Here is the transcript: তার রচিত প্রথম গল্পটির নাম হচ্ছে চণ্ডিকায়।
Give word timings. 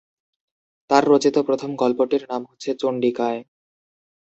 তার 0.89 1.03
রচিত 1.07 1.35
প্রথম 1.39 1.71
গল্পটির 1.75 2.23
নাম 2.29 2.41
হচ্ছে 2.45 2.69
চণ্ডিকায়। 2.73 3.39